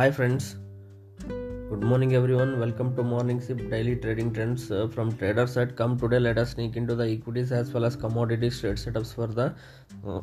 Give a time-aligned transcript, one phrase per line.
[0.00, 0.44] Hi friends,
[1.28, 2.58] good morning everyone.
[2.58, 6.18] Welcome to Morning Sip Daily Trading Trends uh, from Traders at Come today.
[6.18, 9.54] Let us sneak into the equities as well as commodities trade setups for the
[10.08, 10.22] uh,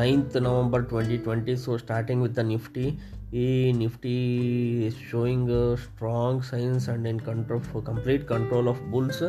[0.00, 1.56] 9th November 2020.
[1.56, 2.98] So starting with the Nifty,
[3.34, 9.24] Nifty is showing strong signs and in control for complete control of bulls.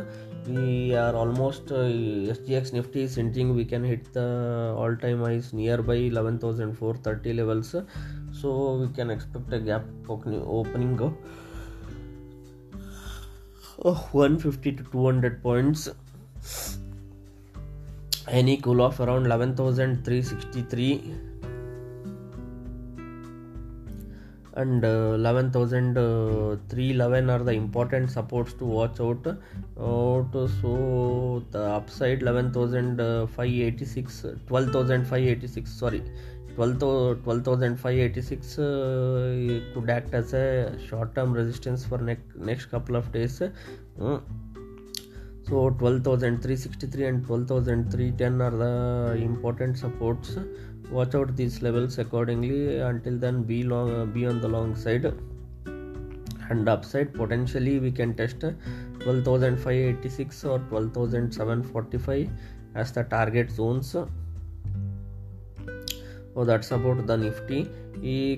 [0.47, 1.86] We are almost uh,
[2.36, 7.75] SGX Nifty is hinting we can hit the all-time highs nearby 11,430 levels.
[8.32, 11.13] So we can expect a gap opening of
[13.83, 15.89] uh, 150 to 200 points
[18.27, 21.35] any cool off around 11363
[24.55, 29.27] and uh, 11311 are the important supports to watch out.
[29.79, 36.02] Out so the upside 11586 12586 sorry
[36.55, 43.41] 12586 uh, could act as a short term resistance for next next couple of days.
[43.41, 43.49] Uh,
[45.47, 50.39] so 12363 and 12310 are the important supports.
[50.89, 52.79] Watch out these levels accordingly.
[52.79, 55.13] Until then be long be on the long side.
[56.49, 62.27] And upside potentially we can test 12586 or 12745
[62.73, 63.95] as the target zones.
[66.35, 67.69] Oh that's about the nifty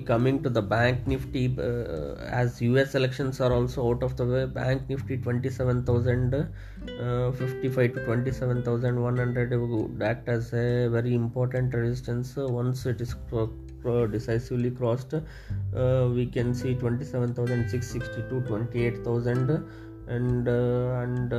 [0.06, 4.46] coming to the bank nifty uh, as us elections are also out of the way
[4.46, 12.34] bank nifty 27000 uh, 55 to 27100 would act as a very important resistance.
[12.36, 13.14] Once it is
[14.10, 19.50] decisively crossed uh, we can see 27662 28000
[20.08, 21.32] and and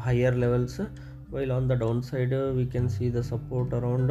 [0.00, 0.80] higher levels.
[1.28, 4.10] While on the downside we can see the support around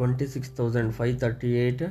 [0.00, 1.82] 26538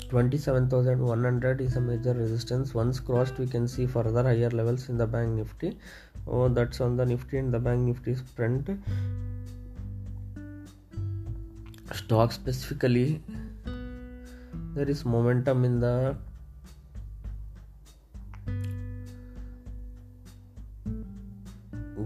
[0.10, 2.74] 27100 is a major resistance.
[2.74, 5.78] Once crossed we can see further higher levels in the bank nifty.
[6.28, 8.70] Oh that's on the nifty and the bank nifty front
[11.94, 13.22] stock specifically
[14.76, 16.16] there is momentum in the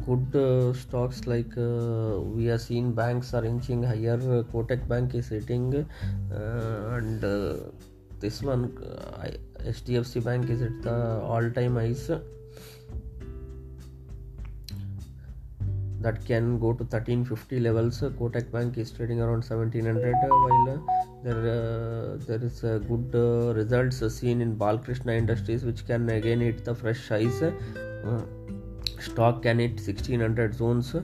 [0.10, 5.16] good uh, stocks like uh, we are seeing banks are inching higher uh, kotak bank
[5.22, 7.56] is hitting uh, and uh,
[8.20, 8.66] this one
[9.74, 10.98] hdfc bank is at the
[11.34, 12.10] all time highs
[16.02, 20.82] that can go to 1350 levels kotak bank is trading around 1700 while
[21.24, 26.40] there uh, there is a good uh, results seen in balkrishna industries which can again
[26.40, 28.22] hit the fresh highs uh,
[29.02, 30.96] stock can hit 1600 zones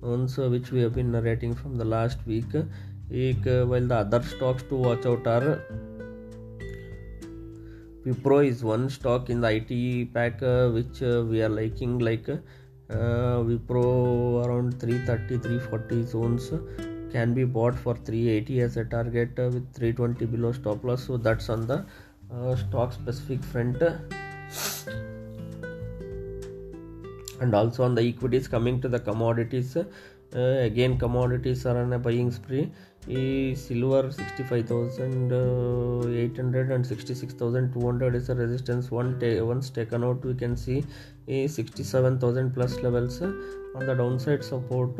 [0.00, 2.52] zones which we have been narrating from the last week.
[2.52, 5.62] While the other stocks to watch out are
[8.04, 12.28] Wipro is one stock in the IT pack uh, which uh, we are liking like
[12.28, 12.38] uh,
[12.90, 16.50] Wipro around 330 340 zones
[17.12, 21.06] can be bought for 380 as a target uh, with 320 below stop loss.
[21.06, 21.86] So that's on the
[22.34, 23.80] uh, stock specific front
[27.42, 29.70] and also on the equities coming to the commodities
[30.34, 32.72] uh, again commodities are on a buying spree.
[33.06, 38.90] E silver 65800 and 66200 is a resistance.
[38.90, 40.84] One once taken out we can see
[41.28, 43.20] a 67000 plus levels.
[43.20, 44.96] On the downside support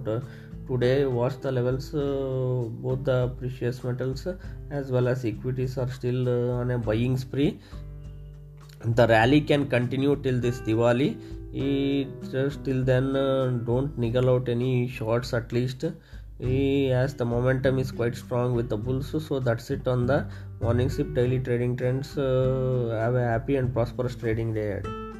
[0.66, 1.06] today.
[1.06, 4.26] Watch the levels uh, both the precious metals
[4.70, 7.60] as well as equities are still uh, on a buying spree.
[8.84, 11.16] The rally can continue till this diwali
[11.52, 15.84] it just till then uh, don't niggle out any shorts at least.
[16.40, 20.26] as the momentum is quite strong with the bulls so that's it on the
[20.60, 25.11] morning sip daily trading trends uh, have a happy and prosperous trading day ahead